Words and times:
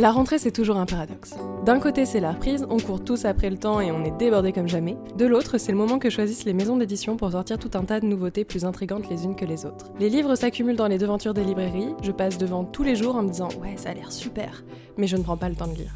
La 0.00 0.12
rentrée, 0.12 0.38
c'est 0.38 0.50
toujours 0.50 0.78
un 0.78 0.86
paradoxe. 0.86 1.34
D'un 1.66 1.78
côté, 1.78 2.06
c'est 2.06 2.20
la 2.20 2.32
reprise, 2.32 2.64
on 2.70 2.78
court 2.78 3.04
tous 3.04 3.26
après 3.26 3.50
le 3.50 3.58
temps 3.58 3.82
et 3.82 3.90
on 3.90 4.02
est 4.02 4.16
débordé 4.16 4.50
comme 4.50 4.66
jamais. 4.66 4.96
De 5.18 5.26
l'autre, 5.26 5.58
c'est 5.58 5.72
le 5.72 5.76
moment 5.76 5.98
que 5.98 6.08
choisissent 6.08 6.46
les 6.46 6.54
maisons 6.54 6.78
d'édition 6.78 7.18
pour 7.18 7.32
sortir 7.32 7.58
tout 7.58 7.72
un 7.74 7.84
tas 7.84 8.00
de 8.00 8.06
nouveautés 8.06 8.46
plus 8.46 8.64
intrigantes 8.64 9.10
les 9.10 9.26
unes 9.26 9.36
que 9.36 9.44
les 9.44 9.66
autres. 9.66 9.92
Les 9.98 10.08
livres 10.08 10.36
s'accumulent 10.36 10.76
dans 10.76 10.86
les 10.86 10.96
devantures 10.96 11.34
des 11.34 11.44
librairies, 11.44 11.94
je 12.02 12.12
passe 12.12 12.38
devant 12.38 12.64
tous 12.64 12.82
les 12.82 12.96
jours 12.96 13.14
en 13.14 13.22
me 13.22 13.28
disant 13.28 13.50
ouais, 13.60 13.74
ça 13.76 13.90
a 13.90 13.94
l'air 13.94 14.10
super, 14.10 14.64
mais 14.96 15.06
je 15.06 15.18
ne 15.18 15.22
prends 15.22 15.36
pas 15.36 15.50
le 15.50 15.54
temps 15.54 15.68
de 15.68 15.74
lire. 15.74 15.92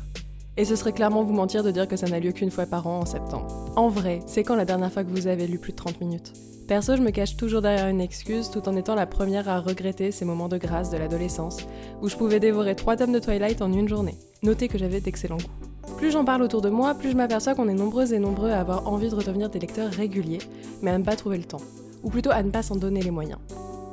Et 0.56 0.64
ce 0.64 0.76
serait 0.76 0.92
clairement 0.92 1.24
vous 1.24 1.34
mentir 1.34 1.64
de 1.64 1.70
dire 1.70 1.88
que 1.88 1.96
ça 1.96 2.06
n'a 2.06 2.20
lieu 2.20 2.32
qu'une 2.32 2.50
fois 2.50 2.66
par 2.66 2.86
an 2.86 3.00
en 3.00 3.06
septembre. 3.06 3.46
En 3.76 3.88
vrai, 3.88 4.20
c'est 4.26 4.44
quand 4.44 4.54
la 4.54 4.64
dernière 4.64 4.92
fois 4.92 5.02
que 5.02 5.10
vous 5.10 5.26
avez 5.26 5.46
lu 5.46 5.58
plus 5.58 5.72
de 5.72 5.76
30 5.76 6.00
minutes 6.00 6.32
Perso, 6.68 6.96
je 6.96 7.02
me 7.02 7.10
cache 7.10 7.36
toujours 7.36 7.60
derrière 7.60 7.88
une 7.88 8.00
excuse 8.00 8.50
tout 8.50 8.66
en 8.68 8.76
étant 8.76 8.94
la 8.94 9.04
première 9.04 9.48
à 9.50 9.60
regretter 9.60 10.10
ces 10.12 10.24
moments 10.24 10.48
de 10.48 10.56
grâce 10.56 10.90
de 10.90 10.96
l'adolescence 10.96 11.58
où 12.00 12.08
je 12.08 12.16
pouvais 12.16 12.40
dévorer 12.40 12.74
trois 12.74 12.96
tomes 12.96 13.12
de 13.12 13.18
Twilight 13.18 13.60
en 13.60 13.70
une 13.72 13.88
journée. 13.88 14.14
Notez 14.42 14.68
que 14.68 14.78
j'avais 14.78 15.00
d'excellents 15.00 15.36
goûts. 15.36 15.94
Plus 15.98 16.12
j'en 16.12 16.24
parle 16.24 16.42
autour 16.42 16.62
de 16.62 16.70
moi, 16.70 16.94
plus 16.94 17.10
je 17.10 17.16
m'aperçois 17.16 17.54
qu'on 17.54 17.68
est 17.68 17.74
nombreuses 17.74 18.12
et 18.12 18.18
nombreux 18.18 18.50
à 18.50 18.60
avoir 18.60 18.88
envie 18.88 19.10
de 19.10 19.14
redevenir 19.14 19.50
des 19.50 19.58
lecteurs 19.58 19.90
réguliers, 19.90 20.40
mais 20.80 20.90
à 20.90 20.98
ne 20.98 21.04
pas 21.04 21.16
trouver 21.16 21.36
le 21.36 21.44
temps. 21.44 21.60
Ou 22.02 22.10
plutôt 22.10 22.30
à 22.30 22.42
ne 22.42 22.50
pas 22.50 22.62
s'en 22.62 22.76
donner 22.76 23.02
les 23.02 23.10
moyens. 23.10 23.38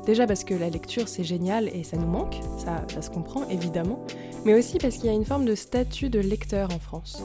Déjà 0.06 0.26
parce 0.26 0.44
que 0.44 0.54
la 0.54 0.70
lecture 0.70 1.08
c'est 1.08 1.24
génial 1.24 1.68
et 1.68 1.84
ça 1.84 1.98
nous 1.98 2.08
manque, 2.08 2.40
ça, 2.58 3.02
se 3.02 3.10
comprend 3.10 3.48
évidemment, 3.50 4.04
mais 4.46 4.56
aussi 4.56 4.78
parce 4.78 4.96
qu'il 4.96 5.06
y 5.06 5.10
a 5.10 5.14
une 5.14 5.26
forme 5.26 5.46
de 5.46 5.56
statut 5.56 6.10
de 6.10 6.20
lecteur 6.20 6.70
en 6.74 6.80
France. 6.80 7.22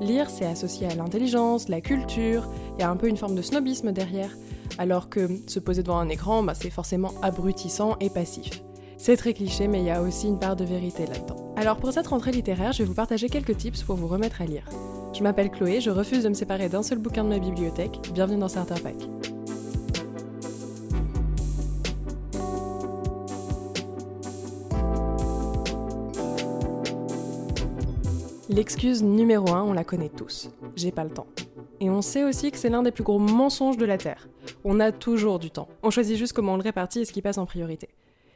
Lire 0.00 0.30
c'est 0.30 0.46
associé 0.46 0.86
à 0.86 0.94
l'intelligence, 0.94 1.68
la 1.68 1.80
culture, 1.80 2.48
il 2.78 2.82
y 2.82 2.84
a 2.84 2.90
un 2.90 2.96
peu 2.96 3.08
une 3.08 3.16
forme 3.16 3.34
de 3.34 3.42
snobisme 3.42 3.92
derrière, 3.92 4.30
alors 4.78 5.08
que 5.08 5.28
se 5.46 5.58
poser 5.58 5.82
devant 5.82 5.98
un 5.98 6.08
écran, 6.08 6.42
bah, 6.42 6.54
c'est 6.54 6.70
forcément 6.70 7.12
abrutissant 7.20 7.96
et 8.00 8.10
passif. 8.10 8.62
C'est 8.96 9.16
très 9.16 9.34
cliché, 9.34 9.66
mais 9.66 9.80
il 9.80 9.86
y 9.86 9.90
a 9.90 10.02
aussi 10.02 10.28
une 10.28 10.38
part 10.38 10.56
de 10.56 10.64
vérité 10.64 11.06
là-dedans. 11.06 11.54
Alors 11.56 11.78
pour 11.78 11.92
cette 11.92 12.06
rentrée 12.06 12.32
littéraire, 12.32 12.72
je 12.72 12.78
vais 12.78 12.84
vous 12.84 12.94
partager 12.94 13.28
quelques 13.28 13.56
tips 13.56 13.82
pour 13.82 13.96
vous 13.96 14.06
remettre 14.06 14.40
à 14.40 14.44
lire. 14.44 14.64
Je 15.12 15.22
m'appelle 15.22 15.50
Chloé, 15.50 15.80
je 15.80 15.90
refuse 15.90 16.22
de 16.22 16.28
me 16.28 16.34
séparer 16.34 16.68
d'un 16.68 16.82
seul 16.82 16.98
bouquin 16.98 17.24
de 17.24 17.30
ma 17.30 17.38
bibliothèque. 17.38 17.98
Bienvenue 18.14 18.38
dans 18.38 18.48
Starter 18.48 18.80
Pack. 18.80 19.19
L'excuse 28.52 29.04
numéro 29.04 29.48
1, 29.52 29.62
on 29.62 29.72
la 29.72 29.84
connaît 29.84 30.08
tous. 30.08 30.50
J'ai 30.74 30.90
pas 30.90 31.04
le 31.04 31.10
temps. 31.10 31.28
Et 31.78 31.88
on 31.88 32.02
sait 32.02 32.24
aussi 32.24 32.50
que 32.50 32.58
c'est 32.58 32.68
l'un 32.68 32.82
des 32.82 32.90
plus 32.90 33.04
gros 33.04 33.20
mensonges 33.20 33.76
de 33.76 33.84
la 33.84 33.96
Terre. 33.96 34.28
On 34.64 34.80
a 34.80 34.90
toujours 34.90 35.38
du 35.38 35.52
temps. 35.52 35.68
On 35.84 35.90
choisit 35.90 36.16
juste 36.16 36.32
comment 36.32 36.54
on 36.54 36.56
le 36.56 36.64
répartit 36.64 36.98
et 36.98 37.04
ce 37.04 37.12
qui 37.12 37.22
passe 37.22 37.38
en 37.38 37.46
priorité. 37.46 37.90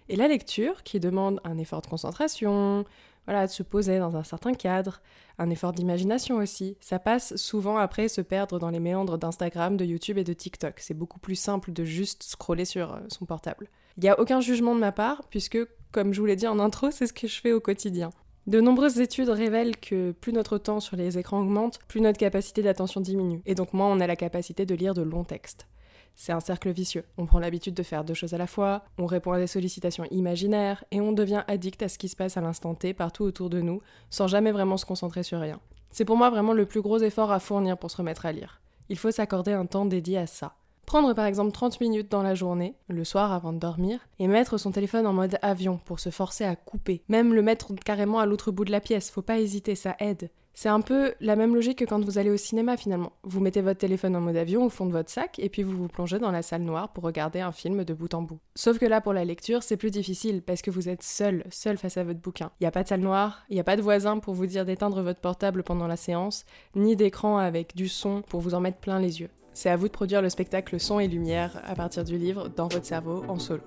Et 0.08 0.14
la 0.14 0.28
lecture, 0.28 0.84
qui 0.84 1.00
demande 1.00 1.40
un 1.42 1.58
effort 1.58 1.82
de 1.82 1.88
concentration, 1.88 2.84
voilà, 3.26 3.48
de 3.48 3.50
se 3.50 3.64
poser 3.64 3.98
dans 3.98 4.14
un 4.14 4.22
certain 4.22 4.54
cadre, 4.54 5.00
un 5.38 5.50
effort 5.50 5.72
d'imagination 5.72 6.36
aussi, 6.36 6.76
ça 6.78 7.00
passe 7.00 7.34
souvent 7.34 7.76
après 7.76 8.06
se 8.06 8.20
perdre 8.20 8.60
dans 8.60 8.70
les 8.70 8.80
méandres 8.80 9.18
d'Instagram, 9.18 9.76
de 9.76 9.84
YouTube 9.84 10.18
et 10.18 10.24
de 10.24 10.32
TikTok. 10.32 10.78
C'est 10.78 10.94
beaucoup 10.94 11.18
plus 11.18 11.34
simple 11.34 11.72
de 11.72 11.82
juste 11.82 12.22
scroller 12.22 12.64
sur 12.64 12.92
euh, 12.92 13.00
son 13.08 13.24
portable. 13.24 13.68
Il 13.96 14.04
n'y 14.04 14.10
a 14.10 14.20
aucun 14.20 14.40
jugement 14.40 14.76
de 14.76 14.80
ma 14.80 14.92
part, 14.92 15.24
puisque, 15.28 15.58
comme 15.90 16.14
je 16.14 16.20
vous 16.20 16.26
l'ai 16.26 16.36
dit 16.36 16.46
en 16.46 16.60
intro, 16.60 16.92
c'est 16.92 17.08
ce 17.08 17.12
que 17.12 17.26
je 17.26 17.40
fais 17.40 17.52
au 17.52 17.60
quotidien. 17.60 18.10
De 18.46 18.60
nombreuses 18.60 19.00
études 19.00 19.30
révèlent 19.30 19.78
que 19.78 20.12
plus 20.12 20.32
notre 20.34 20.58
temps 20.58 20.78
sur 20.78 20.96
les 20.96 21.16
écrans 21.16 21.40
augmente, 21.40 21.78
plus 21.88 22.02
notre 22.02 22.18
capacité 22.18 22.60
d'attention 22.62 23.00
diminue, 23.00 23.40
et 23.46 23.54
donc 23.54 23.72
moins 23.72 23.90
on 23.90 24.00
a 24.00 24.06
la 24.06 24.16
capacité 24.16 24.66
de 24.66 24.74
lire 24.74 24.92
de 24.92 25.00
longs 25.00 25.24
textes. 25.24 25.66
C'est 26.14 26.32
un 26.32 26.40
cercle 26.40 26.70
vicieux. 26.70 27.04
On 27.16 27.24
prend 27.24 27.38
l'habitude 27.38 27.72
de 27.72 27.82
faire 27.82 28.04
deux 28.04 28.12
choses 28.12 28.34
à 28.34 28.38
la 28.38 28.46
fois, 28.46 28.84
on 28.98 29.06
répond 29.06 29.32
à 29.32 29.38
des 29.38 29.46
sollicitations 29.46 30.04
imaginaires, 30.10 30.84
et 30.90 31.00
on 31.00 31.12
devient 31.12 31.42
addict 31.48 31.82
à 31.82 31.88
ce 31.88 31.96
qui 31.96 32.08
se 32.08 32.16
passe 32.16 32.36
à 32.36 32.42
l'instant 32.42 32.74
T 32.74 32.92
partout 32.92 33.24
autour 33.24 33.48
de 33.48 33.62
nous, 33.62 33.80
sans 34.10 34.26
jamais 34.26 34.52
vraiment 34.52 34.76
se 34.76 34.84
concentrer 34.84 35.22
sur 35.22 35.40
rien. 35.40 35.58
C'est 35.90 36.04
pour 36.04 36.18
moi 36.18 36.28
vraiment 36.28 36.52
le 36.52 36.66
plus 36.66 36.82
gros 36.82 36.98
effort 36.98 37.32
à 37.32 37.40
fournir 37.40 37.78
pour 37.78 37.90
se 37.90 37.96
remettre 37.96 38.26
à 38.26 38.32
lire. 38.32 38.60
Il 38.90 38.98
faut 38.98 39.10
s'accorder 39.10 39.52
un 39.52 39.64
temps 39.64 39.86
dédié 39.86 40.18
à 40.18 40.26
ça. 40.26 40.54
Prendre 40.86 41.12
par 41.14 41.26
exemple 41.26 41.52
30 41.52 41.80
minutes 41.80 42.10
dans 42.10 42.22
la 42.22 42.34
journée, 42.34 42.74
le 42.88 43.04
soir 43.04 43.32
avant 43.32 43.52
de 43.52 43.58
dormir, 43.58 44.00
et 44.18 44.28
mettre 44.28 44.58
son 44.58 44.70
téléphone 44.70 45.06
en 45.06 45.12
mode 45.12 45.38
avion 45.42 45.80
pour 45.84 46.00
se 46.00 46.10
forcer 46.10 46.44
à 46.44 46.56
couper. 46.56 47.02
Même 47.08 47.34
le 47.34 47.42
mettre 47.42 47.74
carrément 47.74 48.18
à 48.18 48.26
l'autre 48.26 48.50
bout 48.50 48.64
de 48.64 48.72
la 48.72 48.80
pièce, 48.80 49.10
faut 49.10 49.22
pas 49.22 49.38
hésiter, 49.38 49.74
ça 49.74 49.96
aide. 49.98 50.30
C'est 50.56 50.68
un 50.68 50.80
peu 50.80 51.14
la 51.20 51.34
même 51.34 51.52
logique 51.52 51.78
que 51.78 51.84
quand 51.84 52.02
vous 52.04 52.16
allez 52.16 52.30
au 52.30 52.36
cinéma 52.36 52.76
finalement. 52.76 53.12
Vous 53.24 53.40
mettez 53.40 53.60
votre 53.60 53.80
téléphone 53.80 54.14
en 54.14 54.20
mode 54.20 54.36
avion 54.36 54.64
au 54.64 54.68
fond 54.68 54.86
de 54.86 54.92
votre 54.92 55.10
sac 55.10 55.40
et 55.40 55.48
puis 55.48 55.64
vous 55.64 55.76
vous 55.76 55.88
plongez 55.88 56.20
dans 56.20 56.30
la 56.30 56.42
salle 56.42 56.62
noire 56.62 56.92
pour 56.92 57.02
regarder 57.02 57.40
un 57.40 57.50
film 57.50 57.82
de 57.82 57.92
bout 57.92 58.14
en 58.14 58.22
bout. 58.22 58.38
Sauf 58.54 58.78
que 58.78 58.86
là 58.86 59.00
pour 59.00 59.12
la 59.12 59.24
lecture 59.24 59.64
c'est 59.64 59.76
plus 59.76 59.90
difficile 59.90 60.42
parce 60.42 60.62
que 60.62 60.70
vous 60.70 60.88
êtes 60.88 61.02
seul, 61.02 61.42
seul 61.50 61.76
face 61.76 61.96
à 61.96 62.04
votre 62.04 62.20
bouquin. 62.20 62.52
Il 62.60 62.64
n'y 62.64 62.68
a 62.68 62.70
pas 62.70 62.84
de 62.84 62.88
salle 62.88 63.00
noire, 63.00 63.42
il 63.50 63.54
n'y 63.54 63.60
a 63.60 63.64
pas 63.64 63.76
de 63.76 63.82
voisin 63.82 64.20
pour 64.20 64.34
vous 64.34 64.46
dire 64.46 64.64
d'éteindre 64.64 65.02
votre 65.02 65.20
portable 65.20 65.64
pendant 65.64 65.88
la 65.88 65.96
séance, 65.96 66.44
ni 66.76 66.94
d'écran 66.94 67.36
avec 67.36 67.74
du 67.74 67.88
son 67.88 68.22
pour 68.22 68.40
vous 68.40 68.54
en 68.54 68.60
mettre 68.60 68.78
plein 68.78 69.00
les 69.00 69.20
yeux. 69.20 69.30
C'est 69.54 69.70
à 69.70 69.76
vous 69.76 69.86
de 69.86 69.92
produire 69.92 70.20
le 70.20 70.28
spectacle 70.28 70.78
son 70.80 70.98
et 70.98 71.06
lumière 71.06 71.62
à 71.64 71.74
partir 71.76 72.02
du 72.04 72.18
livre 72.18 72.48
dans 72.48 72.66
votre 72.66 72.84
cerveau 72.84 73.24
en 73.28 73.38
solo. 73.38 73.62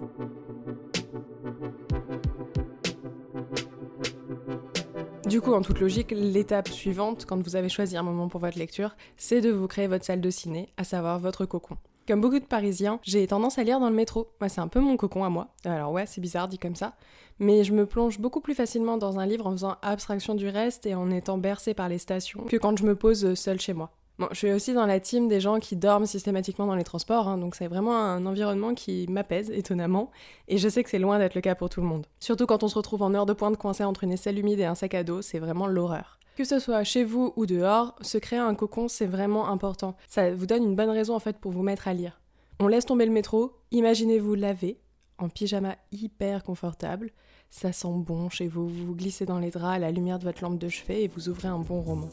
Du 5.27 5.41
coup, 5.41 5.53
en 5.53 5.61
toute 5.61 5.79
logique, 5.79 6.11
l'étape 6.11 6.69
suivante, 6.69 7.25
quand 7.25 7.41
vous 7.41 7.55
avez 7.55 7.69
choisi 7.69 7.97
un 7.97 8.03
moment 8.03 8.27
pour 8.27 8.39
votre 8.39 8.57
lecture, 8.57 8.95
c'est 9.15 9.41
de 9.41 9.49
vous 9.49 9.67
créer 9.67 9.87
votre 9.87 10.05
salle 10.05 10.21
de 10.21 10.29
ciné, 10.29 10.69
à 10.77 10.83
savoir 10.83 11.19
votre 11.19 11.45
cocon. 11.45 11.77
Comme 12.07 12.21
beaucoup 12.21 12.39
de 12.39 12.45
Parisiens, 12.45 12.99
j'ai 13.03 13.27
tendance 13.27 13.57
à 13.57 13.63
lire 13.63 13.81
dans 13.81 13.89
le 13.89 13.95
métro. 13.95 14.29
Moi, 14.39 14.47
c'est 14.47 14.61
un 14.61 14.69
peu 14.69 14.79
mon 14.79 14.95
cocon 14.95 15.25
à 15.25 15.29
moi. 15.29 15.49
Alors 15.65 15.91
ouais, 15.91 16.05
c'est 16.05 16.21
bizarre 16.21 16.47
dit 16.47 16.57
comme 16.57 16.75
ça, 16.75 16.95
mais 17.39 17.65
je 17.65 17.73
me 17.73 17.85
plonge 17.85 18.19
beaucoup 18.19 18.39
plus 18.39 18.55
facilement 18.55 18.97
dans 18.97 19.19
un 19.19 19.25
livre 19.25 19.47
en 19.47 19.51
faisant 19.51 19.75
abstraction 19.81 20.33
du 20.33 20.47
reste 20.47 20.85
et 20.85 20.95
en 20.95 21.11
étant 21.11 21.37
bercé 21.37 21.73
par 21.73 21.89
les 21.89 21.97
stations 21.97 22.43
que 22.45 22.55
quand 22.55 22.77
je 22.77 22.85
me 22.85 22.95
pose 22.95 23.33
seule 23.33 23.59
chez 23.59 23.73
moi. 23.73 23.96
Je 24.31 24.35
suis 24.35 24.51
aussi 24.51 24.73
dans 24.73 24.87
la 24.87 24.99
team 24.99 25.27
des 25.27 25.39
gens 25.39 25.59
qui 25.59 25.75
dorment 25.75 26.07
systématiquement 26.07 26.65
dans 26.65 26.75
les 26.75 26.83
transports, 26.83 27.27
hein, 27.27 27.37
donc 27.37 27.53
c'est 27.53 27.67
vraiment 27.67 27.95
un 27.95 28.25
environnement 28.25 28.73
qui 28.73 29.05
m'apaise 29.09 29.51
étonnamment, 29.51 30.09
et 30.47 30.57
je 30.57 30.67
sais 30.67 30.83
que 30.83 30.89
c'est 30.89 30.97
loin 30.97 31.19
d'être 31.19 31.35
le 31.35 31.41
cas 31.41 31.53
pour 31.53 31.69
tout 31.69 31.81
le 31.81 31.87
monde. 31.87 32.07
Surtout 32.19 32.47
quand 32.47 32.63
on 32.63 32.67
se 32.67 32.75
retrouve 32.75 33.03
en 33.03 33.13
heure 33.13 33.27
de 33.27 33.33
pointe 33.33 33.57
coincé 33.57 33.83
entre 33.83 34.03
une 34.03 34.11
aisselle 34.11 34.39
humide 34.39 34.59
et 34.59 34.65
un 34.65 34.73
sac 34.73 34.95
à 34.95 35.03
dos, 35.03 35.21
c'est 35.21 35.37
vraiment 35.37 35.67
l'horreur. 35.67 36.17
Que 36.35 36.43
ce 36.43 36.57
soit 36.57 36.83
chez 36.83 37.03
vous 37.03 37.33
ou 37.35 37.45
dehors, 37.45 37.95
se 38.01 38.17
créer 38.17 38.39
un 38.39 38.55
cocon 38.55 38.87
c'est 38.87 39.05
vraiment 39.05 39.49
important. 39.49 39.95
Ça 40.07 40.33
vous 40.33 40.45
donne 40.45 40.63
une 40.63 40.75
bonne 40.75 40.89
raison 40.89 41.15
en 41.15 41.19
fait 41.19 41.37
pour 41.37 41.51
vous 41.51 41.63
mettre 41.63 41.87
à 41.87 41.93
lire. 41.93 42.19
On 42.59 42.67
laisse 42.67 42.85
tomber 42.85 43.05
le 43.05 43.11
métro, 43.11 43.53
imaginez-vous 43.71 44.33
laver, 44.33 44.79
en 45.17 45.29
pyjama 45.29 45.75
hyper 45.91 46.43
confortable, 46.43 47.11
ça 47.49 47.71
sent 47.71 47.87
bon 47.95 48.29
chez 48.29 48.47
vous, 48.47 48.67
vous 48.67 48.85
vous 48.87 48.95
glissez 48.95 49.25
dans 49.25 49.39
les 49.39 49.51
draps 49.51 49.75
à 49.75 49.79
la 49.79 49.91
lumière 49.91 50.19
de 50.19 50.25
votre 50.25 50.43
lampe 50.43 50.59
de 50.59 50.69
chevet 50.69 51.03
et 51.03 51.07
vous 51.07 51.29
ouvrez 51.29 51.47
un 51.47 51.59
bon 51.59 51.81
roman. 51.81 52.09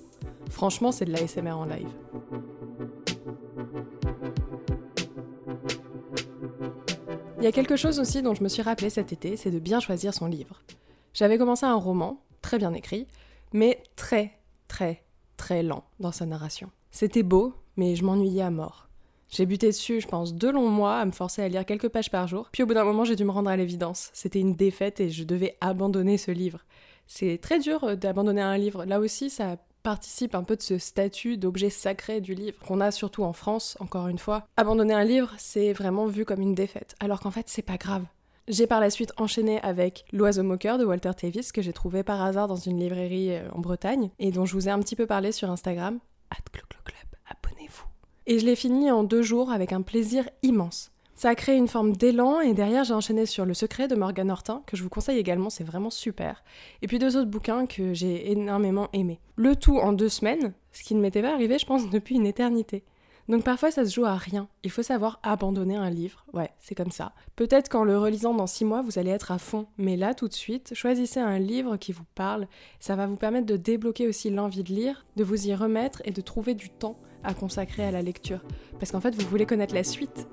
Franchement, 0.51 0.93
c'est 0.93 1.05
de 1.05 1.13
l'ASMR 1.13 1.53
en 1.53 1.65
live. 1.65 1.89
Il 7.39 7.45
y 7.45 7.47
a 7.47 7.53
quelque 7.53 7.77
chose 7.77 8.01
aussi 8.01 8.23
dont 8.23 8.35
je 8.35 8.43
me 8.43 8.49
suis 8.49 8.63
rappelé 8.63 8.89
cet 8.89 9.13
été, 9.13 9.37
c'est 9.37 9.51
de 9.51 9.59
bien 9.59 9.81
choisir 9.81 10.15
son 10.15 10.27
livre. 10.27 10.63
J'avais 11.13 11.37
commencé 11.37 11.67
un 11.67 11.75
roman, 11.75 12.23
très 12.41 12.57
bien 12.59 12.73
écrit, 12.73 13.07
mais 13.53 13.83
très, 13.97 14.39
très, 14.67 15.05
très 15.37 15.63
lent 15.63 15.85
dans 16.01 16.13
sa 16.13 16.25
narration. 16.25 16.71
C'était 16.91 17.23
beau, 17.23 17.53
mais 17.77 17.97
je 17.97 18.05
m'ennuyais 18.05 18.43
à 18.43 18.51
mort. 18.51 18.89
J'ai 19.31 19.47
buté 19.47 19.69
dessus, 19.69 20.01
je 20.01 20.07
pense, 20.07 20.35
deux 20.35 20.53
longs 20.53 20.69
mois 20.69 20.99
à 20.99 21.05
me 21.05 21.13
forcer 21.13 21.43
à 21.43 21.49
lire 21.49 21.65
quelques 21.65 21.89
pages 21.89 22.11
par 22.11 22.29
jour. 22.29 22.49
Puis 22.53 22.63
au 22.63 22.67
bout 22.67 22.75
d'un 22.75 22.85
moment, 22.85 23.05
j'ai 23.05 23.17
dû 23.17 23.25
me 23.25 23.31
rendre 23.31 23.51
à 23.51 23.57
l'évidence. 23.57 24.11
C'était 24.13 24.41
une 24.41 24.55
défaite 24.55 25.01
et 25.01 25.11
je 25.11 25.25
devais 25.25 25.57
abandonner 25.61 26.19
ce 26.19 26.31
livre. 26.31 26.61
C'est 27.07 27.39
très 27.39 27.59
dur 27.59 27.85
euh, 27.85 27.97
d'abandonner 27.97 28.43
un 28.43 28.57
livre. 28.57 28.85
Là 28.85 29.01
aussi, 29.01 29.31
ça 29.31 29.57
participe 29.83 30.35
un 30.35 30.45
peu 30.45 30.57
de 30.57 30.63
ce 30.63 30.79
statut 30.79 31.37
d'objet 31.37 31.69
sacré 31.69 32.21
du 32.21 32.35
livre 32.35 32.59
qu'on 32.67 32.81
a 32.81 32.91
surtout 32.91 33.23
en 33.23 33.33
France, 33.35 33.77
encore 33.81 34.09
une 34.09 34.19
fois. 34.19 34.47
Abandonner 34.57 34.95
un 34.95 35.05
livre, 35.05 35.33
c'est 35.37 35.73
vraiment 35.75 36.07
vu 36.07 36.25
comme 36.25 36.41
une 36.41 36.55
défaite, 36.55 36.95
alors 37.01 37.21
qu'en 37.21 37.31
fait, 37.31 37.49
c'est 37.49 37.63
pas 37.63 37.77
grave. 37.77 38.05
J'ai 38.49 38.67
par 38.67 38.81
la 38.81 38.91
suite 38.91 39.13
enchaîné 39.17 39.61
avec 39.63 40.05
L'oiseau 40.13 40.43
moqueur 40.43 40.79
de 40.79 40.85
Walter 40.85 41.13
Tevis 41.17 41.51
que 41.53 41.63
j'ai 41.63 41.73
trouvé 41.73 42.03
par 42.03 42.23
hasard 42.23 42.47
dans 42.47 42.57
une 42.57 42.79
librairie 42.79 43.33
euh, 43.33 43.49
en 43.53 43.61
Bretagne 43.61 44.11
et 44.19 44.33
dont 44.33 44.45
je 44.45 44.55
vous 44.55 44.69
ai 44.69 44.71
un 44.71 44.81
petit 44.81 44.97
peu 44.97 45.07
parlé 45.07 45.33
sur 45.33 45.51
Instagram. 45.51 45.99
Et 48.27 48.39
je 48.39 48.47
l'ai 48.47 48.57
fini 48.57 48.91
en 48.91 49.05
deux 49.05 49.23
jours 49.23 49.53
avec 49.53 49.73
un 49.73 49.83
plaisir 49.83 50.29
immense. 50.43 50.91
Ça 51.15 51.29
a 51.29 51.35
créé 51.35 51.57
une 51.57 51.69
forme 51.69 51.95
d'élan 51.95 52.41
et 52.41 52.55
derrière 52.55 52.83
j'ai 52.83 52.95
enchaîné 52.95 53.27
sur 53.27 53.45
Le 53.45 53.53
secret 53.55 53.87
de 53.87 53.95
Morgan 53.95 54.31
Hortin, 54.31 54.63
que 54.67 54.77
je 54.77 54.83
vous 54.83 54.89
conseille 54.89 55.19
également, 55.19 55.51
c'est 55.51 55.63
vraiment 55.63 55.91
super. 55.91 56.43
Et 56.81 56.87
puis 56.87 56.99
deux 56.99 57.17
autres 57.17 57.31
bouquins 57.31 57.67
que 57.67 57.93
j'ai 57.93 58.33
énormément 58.33 58.89
aimés. 58.95 59.21
Le 59.37 59.55
tout 59.55 59.77
en 59.77 59.93
deux 59.93 60.09
semaines, 60.09 60.55
ce 60.73 60.83
qui 60.83 60.95
ne 60.95 61.01
m'était 61.01 61.23
pas 61.23 61.35
arrivé 61.35 61.59
je 61.59 61.67
pense 61.67 61.89
depuis 61.91 62.17
une 62.17 62.27
éternité. 62.27 62.83
Donc 63.29 63.43
parfois 63.43 63.71
ça 63.71 63.85
se 63.85 63.95
joue 63.95 64.05
à 64.05 64.17
rien. 64.17 64.49
Il 64.63 64.71
faut 64.71 64.83
savoir 64.83 65.19
abandonner 65.23 65.77
un 65.77 65.91
livre. 65.91 66.25
Ouais, 66.33 66.51
c'est 66.59 66.75
comme 66.75 66.91
ça. 66.91 67.13
Peut-être 67.37 67.69
qu'en 67.69 67.85
le 67.85 67.99
relisant 67.99 68.35
dans 68.35 68.47
six 68.47 68.65
mois, 68.65 68.83
vous 68.83 68.99
allez 68.99 69.11
être 69.11 69.33
à 69.33 69.39
fond. 69.39 69.67
Mais 69.79 69.97
là, 69.97 70.15
tout 70.15 70.29
de 70.29 70.35
suite, 70.35 70.75
choisissez 70.75 71.21
un 71.21 71.39
livre 71.39 71.77
qui 71.77 71.93
vous 71.93 72.05
parle. 72.15 72.47
Ça 72.81 72.97
va 72.97 73.07
vous 73.07 73.17
permettre 73.17 73.47
de 73.47 73.57
débloquer 73.57 74.09
aussi 74.09 74.31
l'envie 74.31 74.63
de 74.63 74.73
lire, 74.73 75.07
de 75.17 75.25
vous 75.25 75.49
y 75.49 75.55
remettre 75.55 76.03
et 76.05 76.11
de 76.11 76.21
trouver 76.21 76.55
du 76.55 76.69
temps 76.69 76.99
à 77.23 77.33
consacrer 77.33 77.85
à 77.85 77.91
la 77.91 78.03
lecture. 78.03 78.41
Parce 78.79 78.93
qu'en 78.93 79.01
fait, 79.01 79.15
vous 79.15 79.27
voulez 79.29 79.47
connaître 79.47 79.75
la 79.75 79.85
suite. 79.85 80.29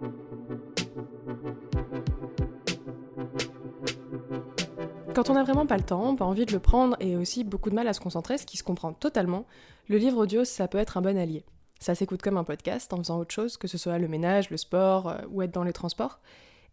Quand 5.15 5.29
on 5.29 5.33
n'a 5.33 5.43
vraiment 5.43 5.65
pas 5.65 5.77
le 5.77 5.83
temps, 5.83 6.15
pas 6.15 6.25
envie 6.25 6.45
de 6.45 6.53
le 6.53 6.59
prendre 6.59 6.95
et 6.99 7.15
aussi 7.15 7.43
beaucoup 7.43 7.69
de 7.69 7.75
mal 7.75 7.87
à 7.87 7.93
se 7.93 7.99
concentrer, 7.99 8.37
ce 8.37 8.45
qui 8.45 8.57
se 8.57 8.63
comprend 8.63 8.93
totalement, 8.93 9.45
le 9.87 9.97
livre 9.97 10.17
audio, 10.17 10.45
ça 10.45 10.67
peut 10.67 10.77
être 10.77 10.97
un 10.97 11.01
bon 11.01 11.17
allié. 11.17 11.43
Ça 11.81 11.95
s'écoute 11.95 12.21
comme 12.21 12.37
un 12.37 12.43
podcast 12.43 12.93
en 12.93 12.97
faisant 12.97 13.19
autre 13.19 13.33
chose, 13.33 13.57
que 13.57 13.67
ce 13.67 13.79
soit 13.79 13.97
le 13.97 14.07
ménage, 14.07 14.51
le 14.51 14.57
sport 14.57 15.09
euh, 15.09 15.17
ou 15.31 15.41
être 15.41 15.51
dans 15.51 15.63
les 15.63 15.73
transports. 15.73 16.19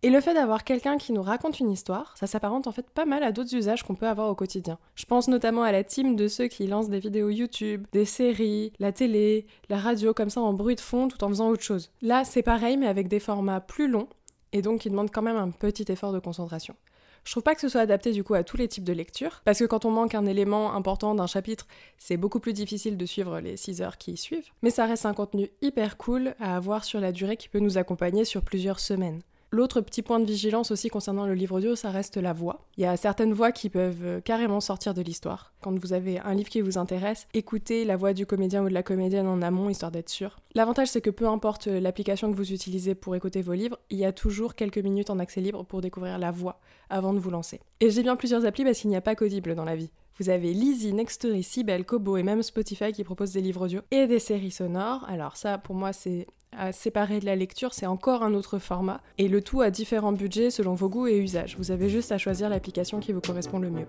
Et 0.02 0.10
le 0.10 0.20
fait 0.20 0.34
d'avoir 0.34 0.64
quelqu'un 0.64 0.98
qui 0.98 1.12
nous 1.12 1.22
raconte 1.22 1.60
une 1.60 1.70
histoire, 1.70 2.14
ça 2.16 2.26
s'apparente 2.26 2.66
en 2.66 2.72
fait 2.72 2.88
pas 2.90 3.06
mal 3.06 3.22
à 3.24 3.32
d'autres 3.32 3.56
usages 3.56 3.82
qu'on 3.82 3.94
peut 3.94 4.06
avoir 4.06 4.28
au 4.28 4.34
quotidien. 4.34 4.78
Je 4.94 5.06
pense 5.06 5.26
notamment 5.26 5.62
à 5.62 5.72
la 5.72 5.82
team 5.82 6.14
de 6.14 6.28
ceux 6.28 6.46
qui 6.46 6.66
lancent 6.66 6.90
des 6.90 7.00
vidéos 7.00 7.30
YouTube, 7.30 7.86
des 7.92 8.04
séries, 8.04 8.74
la 8.78 8.92
télé, 8.92 9.46
la 9.70 9.78
radio 9.78 10.12
comme 10.12 10.30
ça 10.30 10.42
en 10.42 10.52
bruit 10.52 10.76
de 10.76 10.80
fond 10.80 11.08
tout 11.08 11.24
en 11.24 11.28
faisant 11.30 11.48
autre 11.48 11.64
chose. 11.64 11.90
Là, 12.02 12.24
c'est 12.24 12.42
pareil 12.42 12.76
mais 12.76 12.86
avec 12.86 13.08
des 13.08 13.18
formats 13.18 13.60
plus 13.60 13.88
longs 13.88 14.08
et 14.52 14.60
donc 14.60 14.82
qui 14.82 14.90
demandent 14.90 15.10
quand 15.10 15.22
même 15.22 15.36
un 15.36 15.50
petit 15.50 15.86
effort 15.88 16.12
de 16.12 16.20
concentration. 16.20 16.76
Je 17.24 17.30
trouve 17.32 17.42
pas 17.42 17.54
que 17.54 17.60
ce 17.60 17.68
soit 17.68 17.80
adapté 17.80 18.12
du 18.12 18.24
coup 18.24 18.34
à 18.34 18.44
tous 18.44 18.56
les 18.56 18.68
types 18.68 18.84
de 18.84 18.92
lecture, 18.92 19.42
parce 19.44 19.58
que 19.58 19.64
quand 19.64 19.84
on 19.84 19.90
manque 19.90 20.14
un 20.14 20.26
élément 20.26 20.74
important 20.74 21.14
d'un 21.14 21.26
chapitre, 21.26 21.66
c'est 21.98 22.16
beaucoup 22.16 22.40
plus 22.40 22.52
difficile 22.52 22.96
de 22.96 23.06
suivre 23.06 23.40
les 23.40 23.56
6 23.56 23.82
heures 23.82 23.98
qui 23.98 24.12
y 24.12 24.16
suivent, 24.16 24.48
mais 24.62 24.70
ça 24.70 24.86
reste 24.86 25.06
un 25.06 25.14
contenu 25.14 25.50
hyper 25.60 25.96
cool 25.96 26.34
à 26.40 26.56
avoir 26.56 26.84
sur 26.84 27.00
la 27.00 27.12
durée 27.12 27.36
qui 27.36 27.48
peut 27.48 27.58
nous 27.58 27.78
accompagner 27.78 28.24
sur 28.24 28.42
plusieurs 28.42 28.80
semaines. 28.80 29.22
L'autre 29.50 29.80
petit 29.80 30.02
point 30.02 30.20
de 30.20 30.26
vigilance 30.26 30.70
aussi 30.70 30.90
concernant 30.90 31.26
le 31.26 31.32
livre 31.32 31.56
audio, 31.56 31.74
ça 31.74 31.90
reste 31.90 32.18
la 32.18 32.34
voix. 32.34 32.66
Il 32.76 32.82
y 32.82 32.86
a 32.86 32.98
certaines 32.98 33.32
voix 33.32 33.50
qui 33.50 33.70
peuvent 33.70 34.04
euh, 34.04 34.20
carrément 34.20 34.60
sortir 34.60 34.92
de 34.92 35.00
l'histoire. 35.00 35.54
Quand 35.62 35.76
vous 35.78 35.94
avez 35.94 36.18
un 36.18 36.34
livre 36.34 36.50
qui 36.50 36.60
vous 36.60 36.76
intéresse, 36.76 37.26
écoutez 37.32 37.86
la 37.86 37.96
voix 37.96 38.12
du 38.12 38.26
comédien 38.26 38.62
ou 38.62 38.68
de 38.68 38.74
la 38.74 38.82
comédienne 38.82 39.26
en 39.26 39.40
amont, 39.40 39.70
histoire 39.70 39.90
d'être 39.90 40.10
sûr. 40.10 40.36
L'avantage, 40.54 40.88
c'est 40.88 41.00
que 41.00 41.08
peu 41.08 41.26
importe 41.26 41.68
euh, 41.68 41.80
l'application 41.80 42.30
que 42.30 42.36
vous 42.36 42.52
utilisez 42.52 42.94
pour 42.94 43.16
écouter 43.16 43.40
vos 43.40 43.54
livres, 43.54 43.78
il 43.88 43.96
y 43.96 44.04
a 44.04 44.12
toujours 44.12 44.54
quelques 44.54 44.78
minutes 44.78 45.08
en 45.08 45.18
accès 45.18 45.40
libre 45.40 45.64
pour 45.64 45.80
découvrir 45.80 46.18
la 46.18 46.30
voix 46.30 46.60
avant 46.90 47.14
de 47.14 47.18
vous 47.18 47.30
lancer. 47.30 47.60
Et 47.80 47.90
j'ai 47.90 48.02
bien 48.02 48.16
plusieurs 48.16 48.44
applis 48.44 48.64
parce 48.64 48.78
qu'il 48.78 48.90
n'y 48.90 48.96
a 48.96 49.00
pas 49.00 49.14
qu'Audible 49.14 49.54
dans 49.54 49.64
la 49.64 49.76
vie. 49.76 49.90
Vous 50.20 50.30
avez 50.30 50.52
Lizzie, 50.52 50.92
Nextory, 50.92 51.44
Sibel, 51.44 51.84
Kobo 51.84 52.16
et 52.16 52.24
même 52.24 52.42
Spotify 52.42 52.90
qui 52.92 53.04
proposent 53.04 53.32
des 53.32 53.40
livres 53.40 53.66
audio 53.66 53.82
et 53.92 54.08
des 54.08 54.18
séries 54.18 54.50
sonores. 54.50 55.04
Alors 55.08 55.36
ça, 55.36 55.58
pour 55.58 55.76
moi, 55.76 55.92
c'est 55.92 56.26
à 56.50 56.72
séparer 56.72 57.20
de 57.20 57.26
la 57.26 57.36
lecture, 57.36 57.72
c'est 57.72 57.86
encore 57.86 58.24
un 58.24 58.34
autre 58.34 58.58
format. 58.58 59.00
Et 59.18 59.28
le 59.28 59.42
tout 59.42 59.60
à 59.60 59.70
différents 59.70 60.12
budgets 60.12 60.50
selon 60.50 60.74
vos 60.74 60.88
goûts 60.88 61.06
et 61.06 61.18
usages. 61.18 61.56
Vous 61.56 61.70
avez 61.70 61.88
juste 61.88 62.10
à 62.10 62.18
choisir 62.18 62.48
l'application 62.48 62.98
qui 62.98 63.12
vous 63.12 63.20
correspond 63.20 63.60
le 63.60 63.70
mieux. 63.70 63.86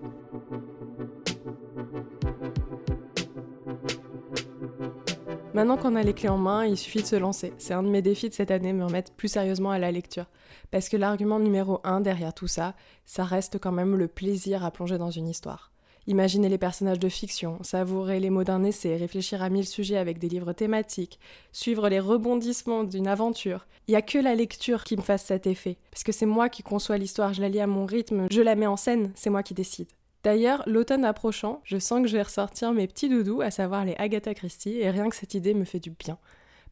Maintenant 5.52 5.76
qu'on 5.76 5.96
a 5.96 6.02
les 6.04 6.14
clés 6.14 6.28
en 6.28 6.38
main, 6.38 6.64
il 6.64 6.76
suffit 6.76 7.02
de 7.02 7.06
se 7.06 7.16
lancer. 7.16 7.52
C'est 7.58 7.74
un 7.74 7.82
de 7.82 7.88
mes 7.88 8.02
défis 8.02 8.28
de 8.28 8.34
cette 8.34 8.52
année, 8.52 8.72
me 8.72 8.84
remettre 8.84 9.12
plus 9.12 9.26
sérieusement 9.26 9.72
à 9.72 9.80
la 9.80 9.90
lecture. 9.90 10.26
Parce 10.70 10.88
que 10.88 10.96
l'argument 10.96 11.40
numéro 11.40 11.80
un 11.82 12.00
derrière 12.00 12.34
tout 12.34 12.46
ça, 12.46 12.74
ça 13.04 13.24
reste 13.24 13.58
quand 13.58 13.72
même 13.72 13.96
le 13.96 14.06
plaisir 14.06 14.64
à 14.64 14.70
plonger 14.70 14.96
dans 14.96 15.10
une 15.10 15.26
histoire. 15.26 15.69
Imaginer 16.06 16.48
les 16.48 16.58
personnages 16.58 16.98
de 16.98 17.08
fiction, 17.08 17.58
savourer 17.62 18.20
les 18.20 18.30
mots 18.30 18.44
d'un 18.44 18.64
essai, 18.64 18.96
réfléchir 18.96 19.42
à 19.42 19.50
mille 19.50 19.66
sujets 19.66 19.96
avec 19.96 20.18
des 20.18 20.28
livres 20.28 20.52
thématiques, 20.52 21.18
suivre 21.52 21.88
les 21.88 22.00
rebondissements 22.00 22.84
d'une 22.84 23.06
aventure. 23.06 23.66
Il 23.86 23.92
n'y 23.92 23.96
a 23.96 24.02
que 24.02 24.18
la 24.18 24.34
lecture 24.34 24.84
qui 24.84 24.96
me 24.96 25.02
fasse 25.02 25.24
cet 25.24 25.46
effet. 25.46 25.76
Parce 25.90 26.02
que 26.02 26.12
c'est 26.12 26.26
moi 26.26 26.48
qui 26.48 26.62
conçois 26.62 26.98
l'histoire, 26.98 27.34
je 27.34 27.40
la 27.40 27.48
lis 27.48 27.60
à 27.60 27.66
mon 27.66 27.86
rythme, 27.86 28.26
je 28.30 28.40
la 28.40 28.54
mets 28.54 28.66
en 28.66 28.76
scène, 28.76 29.12
c'est 29.14 29.30
moi 29.30 29.42
qui 29.42 29.54
décide. 29.54 29.88
D'ailleurs, 30.22 30.62
l'automne 30.66 31.04
approchant, 31.04 31.60
je 31.64 31.78
sens 31.78 32.02
que 32.02 32.08
je 32.08 32.16
vais 32.16 32.22
ressortir 32.22 32.72
mes 32.72 32.86
petits 32.86 33.08
doudous, 33.08 33.40
à 33.40 33.50
savoir 33.50 33.84
les 33.84 33.94
Agatha 33.94 34.34
Christie, 34.34 34.78
et 34.78 34.90
rien 34.90 35.08
que 35.08 35.16
cette 35.16 35.34
idée 35.34 35.54
me 35.54 35.64
fait 35.64 35.80
du 35.80 35.90
bien. 35.90 36.18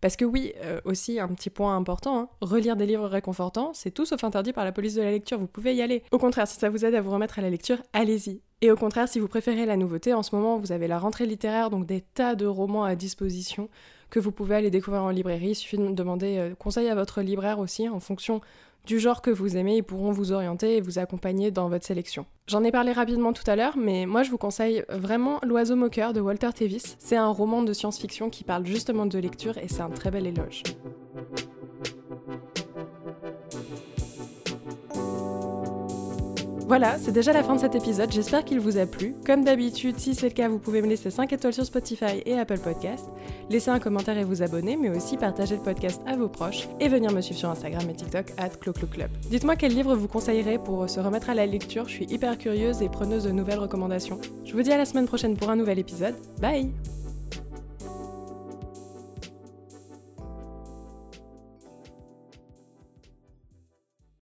Parce 0.01 0.17
que 0.17 0.25
oui, 0.25 0.53
euh, 0.63 0.81
aussi 0.85 1.19
un 1.19 1.29
petit 1.29 1.51
point 1.51 1.75
important, 1.77 2.19
hein, 2.19 2.29
relire 2.41 2.77
des 2.77 2.87
livres 2.87 3.09
réconfortants, 3.09 3.73
c'est 3.75 3.91
tout 3.91 4.05
sauf 4.05 4.23
interdit 4.23 4.53
par 4.53 4.65
la 4.65 4.73
police 4.73 4.95
de 4.95 5.03
la 5.03 5.11
lecture, 5.11 5.39
vous 5.39 5.49
pouvez 5.49 5.75
y 5.75 5.83
aller. 5.83 6.03
Au 6.13 6.19
contraire, 6.19 6.47
si 6.47 6.59
ça 6.59 6.71
vous 6.71 6.85
aide 6.85 6.95
à 6.95 7.01
vous 7.01 7.11
remettre 7.11 7.39
à 7.39 7.43
la 7.43 7.51
lecture, 7.51 7.79
allez-y. 7.93 8.41
Et 8.61 8.73
au 8.73 8.77
contraire, 8.77 9.09
si 9.09 9.21
vous 9.21 9.29
préférez 9.29 9.67
la 9.67 9.77
nouveauté, 9.77 10.15
en 10.15 10.25
ce 10.25 10.35
moment 10.35 10.59
vous 10.59 10.73
avez 10.73 10.89
la 10.89 10.99
rentrée 10.99 11.27
littéraire, 11.27 11.71
donc 11.71 11.87
des 11.87 12.01
tas 12.01 12.35
de 12.35 12.47
romans 12.47 12.85
à 12.85 12.97
disposition 12.97 13.69
que 14.11 14.19
vous 14.19 14.33
pouvez 14.33 14.57
aller 14.57 14.71
découvrir 14.71 15.03
en 15.03 15.11
librairie. 15.11 15.51
Il 15.51 15.55
suffit 15.55 15.79
de 15.79 15.89
demander 15.91 16.39
euh, 16.39 16.55
conseil 16.57 16.89
à 16.89 16.95
votre 16.95 17.23
libraire 17.23 17.61
aussi 17.61 17.89
en 17.89 18.01
fonction 18.01 18.41
du 18.85 18.99
genre 18.99 19.21
que 19.21 19.31
vous 19.31 19.57
aimez, 19.57 19.77
ils 19.77 19.83
pourront 19.83 20.13
vous 20.13 20.33
orienter 20.33 20.77
et 20.77 20.81
vous 20.81 20.99
accompagner 20.99 21.51
dans 21.51 21.69
votre 21.69 21.85
sélection. 21.85 22.25
J'en 22.47 22.65
ai 22.65 22.73
parlé 22.73 22.93
rapidement 22.93 23.35
tout 23.35 23.49
à 23.49 23.55
l'heure, 23.55 23.77
mais 23.77 24.07
moi 24.07 24.23
je 24.23 24.31
vous 24.31 24.39
conseille 24.39 24.83
vraiment 24.89 25.39
L'oiseau 25.43 25.77
moqueur 25.77 26.15
de 26.15 26.21
Walter 26.21 26.51
Tevis. 26.55 26.97
C'est 26.99 27.17
un 27.17 27.29
roman 27.29 27.63
de 27.63 27.73
science-fiction 27.73 28.31
qui 28.31 28.45
parle 28.45 28.67
justement 28.67 29.05
de 29.05 29.19
lecture 29.19 29.59
et 29.59 29.69
c'est 29.69 29.83
un 29.83 29.91
très 29.91 30.11
bel 30.11 30.27
éloge. 30.27 30.63
Voilà, 36.69 36.99
c'est 36.99 37.13
déjà 37.13 37.33
la 37.33 37.43
fin 37.43 37.55
de 37.55 37.61
cet 37.61 37.75
épisode, 37.75 38.13
j'espère 38.13 38.45
qu'il 38.45 38.61
vous 38.61 38.77
a 38.77 38.85
plu. 38.85 39.15
Comme 39.25 39.43
d'habitude, 39.43 39.99
si 39.99 40.15
c'est 40.15 40.29
le 40.29 40.35
cas, 40.35 40.51
vous 40.51 40.59
pouvez 40.59 40.83
me 40.83 40.87
laisser 40.87 41.11
5 41.11 41.33
étoiles 41.33 41.55
sur 41.55 41.65
Spotify 41.65 42.23
et 42.27 42.39
Apple 42.39 42.59
Podcast, 42.59 43.09
laisser 43.49 43.71
un 43.71 43.79
commentaire 43.79 44.19
et 44.19 44.25
vous 44.25 44.43
abonner, 44.43 44.77
mais 44.77 44.91
aussi 44.91 45.17
partager 45.17 45.57
le 45.57 45.63
podcast 45.63 46.03
à 46.07 46.15
vos 46.15 46.29
proches 46.29 46.69
et 46.79 46.89
venir 46.89 47.11
me 47.11 47.23
suivre 47.23 47.39
sur 47.39 47.49
Instagram 47.49 47.89
et 47.89 47.95
TikTok 47.95 48.27
at 48.37 48.51
Club. 48.51 49.11
Dites-moi 49.31 49.57
quel 49.57 49.75
livre 49.75 49.95
vous 49.95 50.09
conseillerez 50.09 50.59
pour 50.59 50.91
se 50.91 51.01
remettre 51.01 51.31
à 51.31 51.35
la 51.35 51.47
lecture, 51.47 51.89
je 51.89 51.95
suis 51.95 52.07
hyper 52.11 52.37
curieuse 52.37 52.83
et 52.83 52.91
preneuse 52.91 53.25
de 53.25 53.31
nouvelles 53.31 53.61
recommandations. 53.61 54.21
Je 54.45 54.53
vous 54.53 54.61
dis 54.61 54.71
à 54.71 54.77
la 54.77 54.85
semaine 54.85 55.07
prochaine 55.07 55.39
pour 55.39 55.49
un 55.49 55.57
nouvel 55.57 55.79
épisode. 55.79 56.17
Bye 56.39 56.71